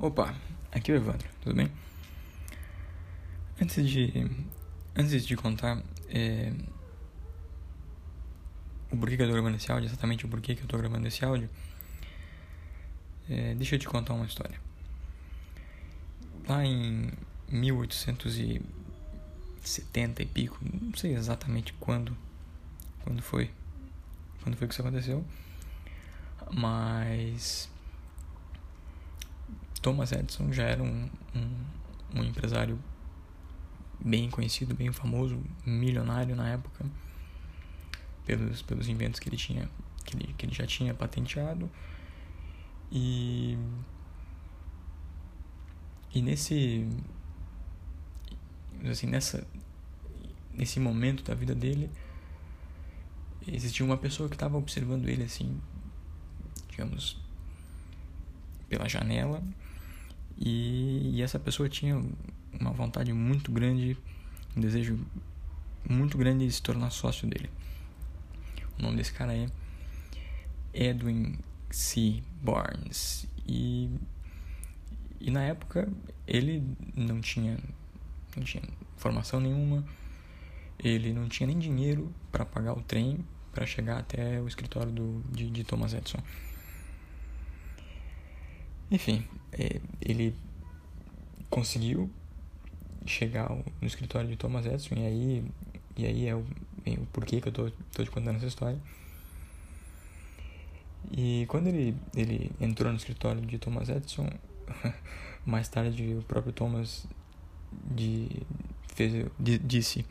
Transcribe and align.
Opa, 0.00 0.32
aqui 0.70 0.92
é 0.92 0.94
o 0.94 0.98
Evandro, 0.98 1.26
tudo 1.42 1.56
bem? 1.56 1.68
Antes 3.60 3.84
de, 3.84 4.30
antes 4.94 5.26
de 5.26 5.36
contar 5.36 5.82
é, 6.08 6.52
o 8.92 8.96
porquê 8.96 9.16
que 9.16 9.24
eu 9.24 9.26
tô 9.26 9.32
gravando 9.32 9.56
esse 9.56 9.72
áudio, 9.72 9.88
exatamente 9.88 10.24
o 10.24 10.28
porquê 10.28 10.54
que 10.54 10.62
eu 10.62 10.68
tô 10.68 10.78
gravando 10.78 11.08
esse 11.08 11.24
áudio, 11.24 11.50
é, 13.28 13.56
deixa 13.56 13.74
eu 13.74 13.78
te 13.80 13.88
contar 13.88 14.14
uma 14.14 14.24
história. 14.24 14.60
Lá 16.48 16.64
em 16.64 17.10
1870 17.48 20.22
e 20.22 20.26
pico, 20.26 20.60
não 20.80 20.94
sei 20.94 21.16
exatamente 21.16 21.72
quando, 21.72 22.16
quando 23.02 23.20
foi, 23.20 23.50
quando 24.44 24.56
foi 24.56 24.68
que 24.68 24.74
isso 24.74 24.80
aconteceu, 24.80 25.24
mas 26.52 27.68
Thomas 29.78 30.12
Edison 30.12 30.52
já 30.52 30.64
era 30.64 30.82
um, 30.82 31.08
um, 31.34 32.20
um 32.20 32.24
empresário 32.24 32.78
bem 34.00 34.30
conhecido, 34.30 34.74
bem 34.74 34.92
famoso, 34.92 35.42
milionário 35.66 36.34
na 36.36 36.48
época, 36.48 36.84
pelos, 38.24 38.62
pelos 38.62 38.88
inventos 38.88 39.20
que 39.20 39.28
ele 39.28 39.36
tinha, 39.36 39.68
que 40.04 40.16
ele, 40.16 40.34
que 40.34 40.46
ele 40.46 40.54
já 40.54 40.66
tinha 40.66 40.94
patenteado. 40.94 41.70
E, 42.90 43.58
e 46.14 46.22
nesse, 46.22 46.88
assim, 48.90 49.06
nessa, 49.06 49.46
nesse 50.54 50.80
momento 50.80 51.22
da 51.22 51.34
vida 51.34 51.54
dele, 51.54 51.90
existia 53.46 53.84
uma 53.84 53.96
pessoa 53.96 54.28
que 54.28 54.34
estava 54.34 54.56
observando 54.56 55.08
ele 55.08 55.24
assim, 55.24 55.60
digamos, 56.68 57.20
pela 58.68 58.88
janela 58.88 59.42
e, 60.38 61.16
e, 61.16 61.22
essa 61.22 61.38
pessoa 61.38 61.68
tinha 61.68 62.00
uma 62.52 62.70
vontade 62.70 63.12
muito 63.12 63.50
grande, 63.50 63.96
um 64.56 64.60
desejo 64.60 64.98
muito 65.88 66.16
grande 66.16 66.46
de 66.46 66.52
se 66.52 66.62
tornar 66.62 66.90
sócio 66.90 67.26
dele. 67.28 67.50
O 68.78 68.82
nome 68.82 68.96
desse 68.96 69.12
cara 69.12 69.34
é 69.34 69.48
Edwin 70.72 71.38
C. 71.70 72.22
Barnes. 72.40 73.26
E, 73.46 73.90
e 75.20 75.30
na 75.30 75.42
época 75.42 75.88
ele 76.26 76.62
não 76.94 77.20
tinha, 77.20 77.58
não 78.36 78.44
tinha 78.44 78.62
formação 78.96 79.40
nenhuma, 79.40 79.84
ele 80.78 81.12
não 81.12 81.28
tinha 81.28 81.48
nem 81.48 81.58
dinheiro 81.58 82.12
para 82.30 82.44
pagar 82.44 82.74
o 82.74 82.82
trem 82.82 83.24
para 83.52 83.66
chegar 83.66 83.98
até 83.98 84.40
o 84.40 84.46
escritório 84.46 84.92
do, 84.92 85.22
de, 85.32 85.50
de 85.50 85.64
Thomas 85.64 85.92
Edison. 85.92 86.22
Enfim, 88.90 89.24
é, 89.52 89.80
ele 90.00 90.34
conseguiu 91.50 92.10
chegar 93.06 93.50
no 93.50 93.86
escritório 93.86 94.28
de 94.28 94.36
Thomas 94.36 94.66
Edison 94.66 94.94
e 94.94 95.06
aí, 95.06 95.44
e 95.96 96.06
aí 96.06 96.26
é 96.26 96.34
o, 96.34 96.40
o 96.40 97.06
porquê 97.12 97.40
que 97.40 97.48
eu 97.48 97.52
tô, 97.52 97.70
tô 97.92 98.04
te 98.04 98.10
contando 98.10 98.36
essa 98.36 98.46
história. 98.46 98.78
E 101.10 101.46
quando 101.48 101.68
ele, 101.68 101.96
ele 102.14 102.50
entrou 102.60 102.90
no 102.90 102.98
escritório 102.98 103.40
de 103.40 103.58
Thomas 103.58 103.88
Edison, 103.88 104.28
mais 105.46 105.68
tarde 105.68 106.14
o 106.14 106.22
próprio 106.22 106.52
Thomas 106.52 107.06
de, 107.72 108.28
fez, 108.94 109.26
de, 109.38 109.58
disse 109.58 110.04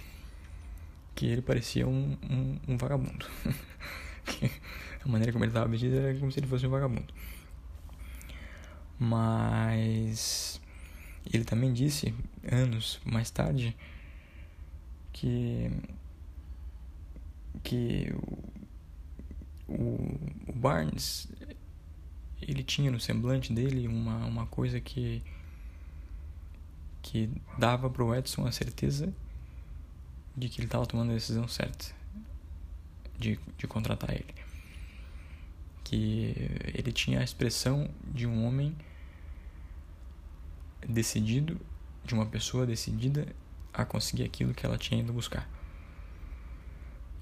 que 1.14 1.28
ele 1.28 1.42
parecia 1.42 1.88
um, 1.88 2.18
um, 2.30 2.60
um 2.68 2.78
vagabundo. 2.78 3.26
a 5.04 5.08
maneira 5.08 5.32
como 5.32 5.44
ele 5.44 5.52
estava 5.52 5.68
vestido 5.68 5.96
era 5.98 6.18
como 6.20 6.32
se 6.32 6.40
ele 6.40 6.48
fosse 6.48 6.66
um 6.66 6.70
vagabundo. 6.70 7.14
Mas 9.00 10.60
ele 11.32 11.44
também 11.44 11.74
disse, 11.74 12.14
anos 12.50 13.00
mais 13.06 13.30
tarde, 13.30 13.76
que, 15.14 15.72
que 17.64 18.14
o, 19.68 19.74
o, 20.48 20.54
Barnes 20.54 21.28
ele 22.42 22.64
tinha 22.64 22.92
no 22.92 23.00
semblante 23.00 23.52
dele 23.52 23.88
uma, 23.88 24.26
uma 24.26 24.46
coisa 24.46 24.80
que 24.80 25.24
que 27.02 27.30
dava 27.58 27.90
para 27.90 28.04
o 28.04 28.14
Edson 28.14 28.46
a 28.46 28.52
certeza 28.52 29.14
de 30.36 30.50
que 30.50 30.60
ele 30.60 30.68
estava 30.68 30.86
tomando 30.86 31.12
a 31.12 31.14
decisão 31.14 31.48
certa 31.48 31.96
de, 33.18 33.40
de 33.58 33.68
contratar 33.68 34.12
ele. 34.12 34.36
Que 35.84 36.36
ele 36.74 36.92
tinha 36.92 37.22
a 37.22 37.24
expressão 37.24 37.90
de 38.14 38.28
um 38.28 38.46
homem 38.46 38.76
decidido, 40.88 41.60
de 42.04 42.14
uma 42.14 42.26
pessoa 42.26 42.66
decidida 42.66 43.28
a 43.74 43.86
conseguir 43.86 44.24
aquilo 44.24 44.54
que 44.54 44.66
ela 44.66 44.78
tinha 44.78 45.00
ido 45.02 45.12
buscar. 45.12 45.48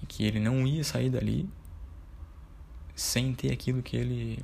E 0.02 0.06
que 0.06 0.24
ele 0.24 0.40
não 0.40 0.66
ia 0.66 0.84
sair 0.84 1.10
dali 1.10 1.50
sem 2.96 3.34
ter 3.34 3.52
aquilo 3.52 3.82
que 3.82 3.98
ele 3.98 4.40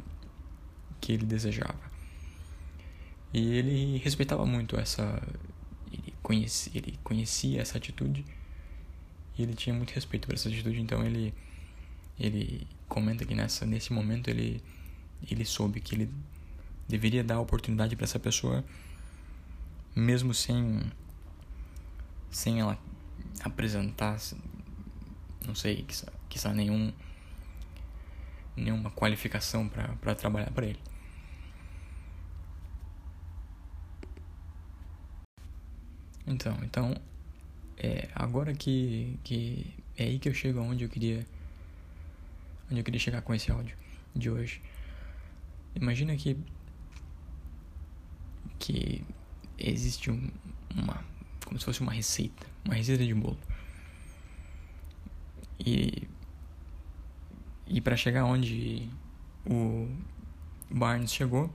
que 0.99 1.11
ele 1.13 1.25
desejava. 1.25 1.79
E 3.33 3.53
ele 3.53 3.97
respeitava 3.99 4.45
muito 4.45 4.77
essa 4.77 5.21
ele 5.91 6.13
conhecia, 6.21 6.71
ele 6.75 6.99
conhecia 7.03 7.61
essa 7.61 7.77
atitude 7.77 8.25
e 9.37 9.43
ele 9.43 9.53
tinha 9.53 9.73
muito 9.73 9.91
respeito 9.91 10.27
por 10.27 10.35
essa 10.35 10.49
atitude, 10.49 10.79
então 10.79 11.03
ele 11.05 11.33
ele 12.19 12.67
comenta 12.87 13.25
que 13.25 13.33
nessa 13.33 13.65
nesse 13.65 13.93
momento 13.93 14.29
ele 14.29 14.61
ele 15.29 15.45
soube 15.45 15.79
que 15.79 15.95
ele 15.95 16.09
deveria 16.87 17.23
dar 17.23 17.35
a 17.35 17.39
oportunidade 17.39 17.95
para 17.95 18.03
essa 18.03 18.19
pessoa 18.19 18.63
mesmo 19.95 20.33
sem 20.33 20.79
sem 22.29 22.59
ela 22.59 22.77
apresentar 23.43 24.17
não 25.45 25.55
sei 25.55 25.83
que 25.83 25.95
que 26.29 26.47
nenhum 26.49 26.93
nenhuma 28.55 28.91
qualificação 28.91 29.67
para 29.67 30.15
trabalhar 30.15 30.51
para 30.51 30.67
ele 30.67 30.79
então 36.25 36.57
então 36.63 36.95
é 37.77 38.09
agora 38.15 38.53
que 38.53 39.19
que 39.23 39.73
é 39.97 40.03
aí 40.03 40.19
que 40.19 40.29
eu 40.29 40.33
chego 40.33 40.59
aonde 40.59 40.83
eu 40.83 40.89
queria 40.89 41.25
onde 42.71 42.79
eu 42.79 42.83
queria 42.85 42.99
chegar 42.99 43.21
com 43.21 43.33
esse 43.33 43.51
áudio 43.51 43.75
de 44.15 44.29
hoje. 44.29 44.61
Imagina 45.75 46.15
que 46.15 46.37
que 48.57 49.03
existe 49.69 50.11
um, 50.11 50.29
uma 50.75 51.03
como 51.45 51.59
se 51.59 51.65
fosse 51.65 51.81
uma 51.81 51.91
receita, 51.91 52.45
uma 52.63 52.75
receita 52.75 53.05
de 53.05 53.13
bolo. 53.13 53.37
E 55.59 56.07
e 57.67 57.79
para 57.79 57.95
chegar 57.95 58.25
onde 58.25 58.89
o 59.45 59.87
Barnes 60.69 61.13
chegou, 61.13 61.49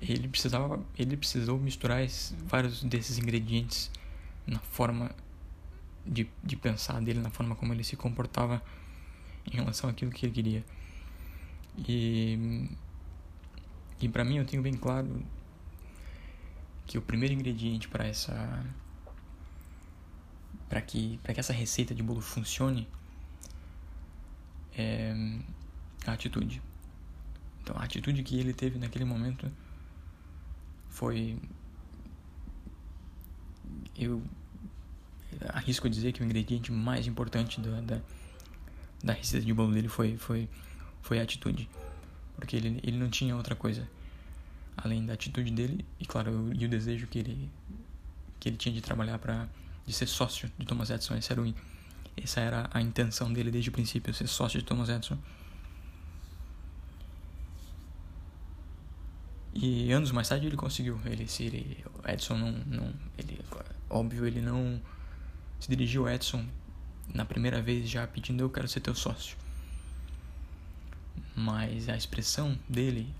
ele 0.00 0.28
precisava 0.28 0.84
ele 0.98 1.16
precisou 1.16 1.58
misturar 1.58 2.02
esses, 2.02 2.34
vários 2.46 2.82
desses 2.82 3.18
ingredientes 3.18 3.90
na 4.46 4.58
forma 4.58 5.10
de, 6.06 6.28
de 6.42 6.56
pensar 6.56 7.00
dele, 7.00 7.20
na 7.20 7.30
forma 7.30 7.54
como 7.54 7.72
ele 7.72 7.84
se 7.84 7.96
comportava 7.96 8.62
em 9.46 9.56
relação 9.56 9.88
àquilo 9.90 10.10
que 10.10 10.26
ele 10.26 10.32
queria. 10.32 10.64
E, 11.86 12.68
e 14.00 14.08
para 14.08 14.24
mim 14.24 14.38
eu 14.38 14.44
tenho 14.44 14.62
bem 14.62 14.74
claro 14.74 15.22
que 16.90 16.98
o 16.98 17.02
primeiro 17.02 17.32
ingrediente 17.32 17.86
para 17.86 18.04
essa 18.04 18.66
para 20.68 20.80
que 20.80 21.20
para 21.22 21.32
que 21.32 21.38
essa 21.38 21.52
receita 21.52 21.94
de 21.94 22.02
bolo 22.02 22.20
funcione 22.20 22.88
é 24.76 25.14
a 26.04 26.12
atitude. 26.12 26.60
Então 27.62 27.76
a 27.76 27.84
atitude 27.84 28.24
que 28.24 28.40
ele 28.40 28.52
teve 28.52 28.76
naquele 28.76 29.04
momento 29.04 29.48
foi 30.88 31.38
eu 33.96 34.20
arrisco 35.50 35.88
dizer 35.88 36.10
que 36.10 36.22
o 36.22 36.24
ingrediente 36.24 36.72
mais 36.72 37.06
importante 37.06 37.60
da, 37.60 37.80
da 37.82 38.00
da 39.04 39.12
receita 39.12 39.46
de 39.46 39.54
bolo 39.54 39.72
dele 39.72 39.86
foi, 39.86 40.16
foi, 40.16 40.48
foi 41.02 41.20
a 41.20 41.22
atitude. 41.22 41.70
Porque 42.34 42.56
ele, 42.56 42.80
ele 42.82 42.98
não 42.98 43.08
tinha 43.08 43.36
outra 43.36 43.54
coisa 43.54 43.88
além 44.76 45.04
da 45.04 45.14
atitude 45.14 45.50
dele 45.50 45.84
e, 45.98 46.06
claro, 46.06 46.50
e 46.54 46.64
o 46.64 46.68
desejo 46.68 47.06
que 47.06 47.18
ele, 47.18 47.50
que 48.38 48.48
ele 48.48 48.56
tinha 48.56 48.74
de 48.74 48.80
trabalhar 48.80 49.18
para 49.18 49.48
de 49.86 49.92
ser 49.92 50.06
sócio 50.06 50.50
de 50.58 50.66
Thomas 50.66 50.90
Edison. 50.90 51.14
Essa 51.14 51.32
era, 51.32 51.42
o, 51.42 51.54
essa 52.16 52.40
era 52.40 52.70
a 52.72 52.80
intenção 52.80 53.32
dele 53.32 53.50
desde 53.50 53.70
o 53.70 53.72
princípio, 53.72 54.14
ser 54.14 54.26
sócio 54.26 54.58
de 54.58 54.64
Thomas 54.64 54.88
Edison. 54.88 55.18
E 59.52 59.90
anos 59.92 60.12
mais 60.12 60.28
tarde 60.28 60.46
ele 60.46 60.56
conseguiu. 60.56 61.00
Ele, 61.04 61.26
se 61.26 61.44
ele, 61.44 61.84
Edson 62.06 62.36
não, 62.36 62.52
não, 62.66 62.94
ele, 63.18 63.40
óbvio, 63.88 64.24
ele 64.24 64.40
não 64.40 64.80
se 65.58 65.68
dirigiu 65.68 66.06
a 66.06 66.14
Edson 66.14 66.46
na 67.12 67.24
primeira 67.24 67.60
vez 67.60 67.88
já 67.88 68.06
pedindo 68.06 68.42
eu 68.42 68.50
quero 68.50 68.68
ser 68.68 68.80
teu 68.80 68.94
sócio. 68.94 69.36
Mas 71.34 71.88
a 71.88 71.96
expressão 71.96 72.56
dele, 72.68 73.12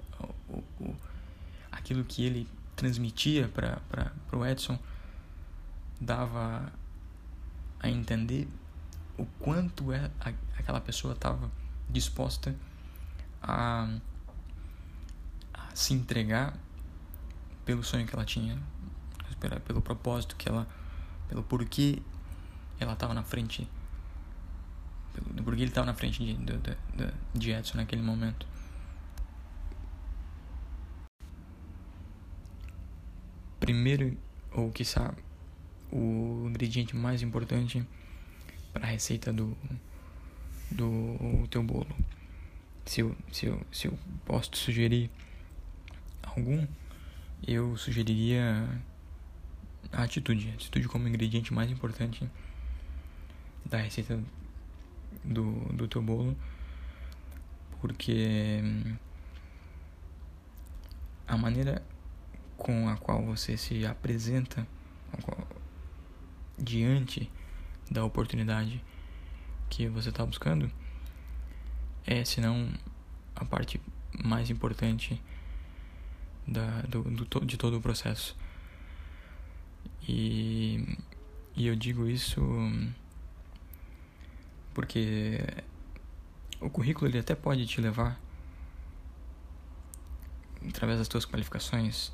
aquilo 1.91 2.05
que 2.05 2.25
ele 2.25 2.49
transmitia 2.77 3.49
para 3.49 3.83
o 4.33 4.47
Edson 4.47 4.79
dava 6.01 6.73
a 7.81 7.89
entender 7.89 8.49
o 9.19 9.27
quanto 9.41 9.93
é, 9.93 10.09
aquela 10.57 10.81
pessoa 10.81 11.15
estava 11.15 11.51
disposta 11.89 12.55
a, 13.43 13.89
a, 15.53 15.75
se 15.75 15.93
entregar 15.93 16.57
pelo 17.65 17.83
sonho 17.83 18.07
que 18.07 18.15
ela 18.15 18.25
tinha, 18.25 18.57
pelo 19.67 19.83
propósito 19.83 20.37
que 20.37 20.49
ela, 20.49 20.67
pelo 21.29 21.43
porquê 21.43 22.01
ela 22.79 22.93
estava 22.93 23.13
na 23.13 23.25
frente, 23.25 23.69
pelo 25.13 25.45
porquê 25.45 25.63
ele 25.63 25.71
estava 25.71 25.87
na 25.87 25.95
frente 25.95 26.25
de, 26.25 26.35
de, 26.35 26.57
de, 26.57 27.13
de 27.35 27.51
Edson 27.51 27.79
naquele 27.79 28.03
momento. 28.03 28.47
Primeiro, 33.61 34.17
ou 34.53 34.73
quiçá, 34.73 35.15
o 35.93 36.47
ingrediente 36.49 36.97
mais 36.97 37.23
importante 37.23 37.87
para 38.73 38.87
a 38.87 38.91
receita 38.91 39.33
do, 39.33 39.57
do 40.71 41.47
teu 41.51 41.63
bolo. 41.63 41.95
Se 42.87 43.03
eu, 43.03 43.17
se, 43.31 43.47
eu, 43.47 43.61
se 43.71 43.87
eu 43.87 43.99
posso 44.25 44.57
sugerir 44.57 45.11
algum, 46.23 46.67
eu 47.47 47.77
sugeriria 47.77 48.67
a 49.93 50.03
atitude. 50.03 50.49
A 50.51 50.55
atitude 50.55 50.89
como 50.89 51.07
ingrediente 51.07 51.53
mais 51.53 51.71
importante 51.71 52.29
da 53.65 53.79
receita 53.79 54.19
do, 55.25 55.53
do 55.75 55.87
teu 55.87 56.03
bolo. 56.03 56.37
Porque 57.81 58.61
a 61.27 61.37
maneira 61.37 61.83
com 62.61 62.91
a 62.91 62.97
qual 62.99 63.25
você 63.25 63.57
se 63.57 63.87
apresenta 63.87 64.67
diante 66.59 67.31
da 67.91 68.05
oportunidade 68.05 68.85
que 69.71 69.89
você 69.89 70.11
está 70.11 70.27
buscando 70.27 70.71
é, 72.07 72.23
se 72.23 72.39
não 72.39 72.71
a 73.35 73.47
parte 73.47 73.81
mais 74.23 74.51
importante 74.51 75.21
da, 76.47 76.83
do, 76.83 77.03
do, 77.03 77.47
de 77.47 77.57
todo 77.57 77.79
o 77.79 77.81
processo. 77.81 78.37
E, 80.07 80.99
e 81.57 81.67
eu 81.67 81.75
digo 81.75 82.07
isso 82.07 82.43
porque 84.75 85.41
o 86.61 86.69
currículo 86.69 87.11
ele 87.11 87.19
até 87.19 87.35
pode 87.35 87.67
te 87.67 87.81
levar 87.81 88.21
através 90.69 90.99
das 90.99 91.09
tuas 91.09 91.25
qualificações 91.25 92.13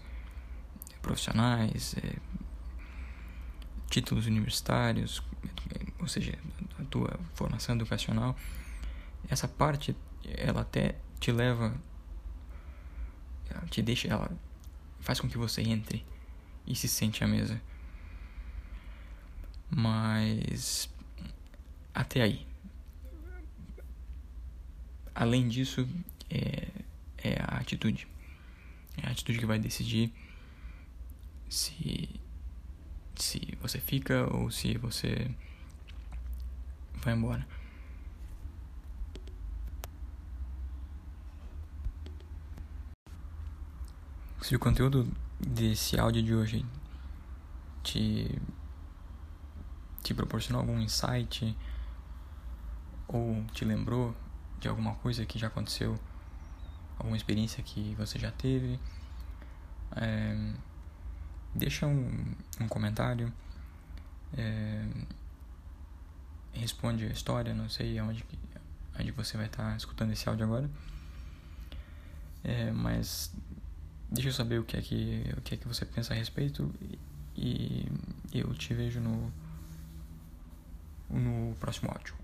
profissionais, 1.06 1.94
é, 2.02 2.16
títulos 3.88 4.26
universitários, 4.26 5.22
ou 6.00 6.08
seja, 6.08 6.36
a 6.80 6.84
tua 6.84 7.18
formação 7.34 7.76
educacional, 7.76 8.36
essa 9.28 9.46
parte 9.46 9.96
ela 10.24 10.62
até 10.62 10.96
te 11.20 11.30
leva, 11.30 11.72
ela 13.48 13.64
te 13.66 13.80
deixa, 13.80 14.08
ela 14.08 14.28
faz 14.98 15.20
com 15.20 15.28
que 15.28 15.38
você 15.38 15.62
entre 15.62 16.04
e 16.66 16.74
se 16.74 16.88
sente 16.88 17.22
à 17.22 17.28
mesa. 17.28 17.60
Mas 19.70 20.90
até 21.94 22.22
aí. 22.22 22.44
Além 25.14 25.48
disso, 25.48 25.88
é, 26.28 26.68
é 27.18 27.40
a 27.40 27.58
atitude. 27.58 28.08
É 29.00 29.06
a 29.06 29.10
atitude 29.10 29.38
que 29.38 29.46
vai 29.46 29.58
decidir 29.58 30.12
se 31.48 32.08
se 33.16 33.56
você 33.60 33.80
fica 33.80 34.26
ou 34.34 34.50
se 34.50 34.76
você 34.76 35.30
vai 37.02 37.14
embora. 37.14 37.46
Se 44.42 44.54
o 44.54 44.58
conteúdo 44.58 45.10
desse 45.40 45.98
áudio 45.98 46.22
de 46.22 46.34
hoje 46.34 46.64
te, 47.82 48.40
te 50.02 50.14
proporcionou 50.14 50.60
algum 50.60 50.78
insight 50.80 51.56
ou 53.08 53.44
te 53.52 53.64
lembrou 53.64 54.14
de 54.60 54.68
alguma 54.68 54.94
coisa 54.96 55.26
que 55.26 55.38
já 55.38 55.48
aconteceu, 55.48 55.98
alguma 56.96 57.16
experiência 57.16 57.62
que 57.62 57.94
você 57.96 58.18
já 58.18 58.30
teve, 58.30 58.78
é, 59.96 60.54
deixa 61.56 61.86
um, 61.86 62.34
um 62.60 62.68
comentário, 62.68 63.32
é, 64.36 64.84
responde 66.52 67.04
a 67.04 67.08
história, 67.08 67.54
não 67.54 67.68
sei 67.68 68.00
onde, 68.00 68.24
onde 68.98 69.10
você 69.12 69.36
vai 69.36 69.46
estar 69.46 69.76
escutando 69.76 70.12
esse 70.12 70.28
áudio 70.28 70.44
agora, 70.44 70.70
é, 72.44 72.70
mas 72.70 73.32
deixa 74.10 74.28
eu 74.28 74.32
saber 74.32 74.60
o 74.60 74.64
que 74.64 74.76
é 74.76 74.82
que, 74.82 75.24
o 75.36 75.40
que, 75.40 75.54
é 75.54 75.56
que 75.56 75.66
você 75.66 75.84
pensa 75.84 76.14
a 76.14 76.16
respeito 76.16 76.72
e 77.36 77.86
eu 78.32 78.52
te 78.54 78.72
vejo 78.72 79.00
no, 79.00 79.32
no 81.10 81.54
próximo 81.56 81.90
áudio. 81.90 82.14